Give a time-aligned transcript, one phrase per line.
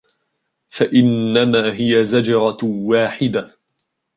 [0.69, 3.57] فَإِنَّمَا هِيَ زَجْرَةٌ وَاحِدَةٌ